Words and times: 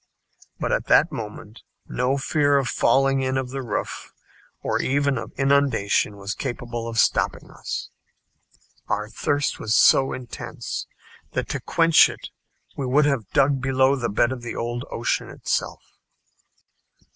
But 0.59 0.71
at 0.71 0.87
that 0.87 1.11
moment 1.11 1.61
no 1.87 2.17
fear 2.17 2.57
of 2.57 2.67
falling 2.67 3.21
in 3.21 3.37
of 3.37 3.51
the 3.51 3.61
roof, 3.61 4.11
or 4.63 4.81
even 4.81 5.15
of 5.19 5.31
inundation 5.37 6.17
was 6.17 6.33
capable 6.33 6.87
of 6.87 6.97
stopping 6.97 7.51
us. 7.51 7.91
Our 8.87 9.09
thirst 9.11 9.59
was 9.59 9.75
so 9.75 10.11
intense 10.11 10.87
that 11.33 11.49
to 11.49 11.59
quench 11.59 12.09
it 12.09 12.29
we 12.75 12.87
would 12.87 13.05
have 13.05 13.29
dug 13.29 13.61
below 13.61 13.95
the 13.95 14.09
bed 14.09 14.31
of 14.31 14.43
old 14.57 14.85
Ocean 14.89 15.29
itself. 15.29 15.83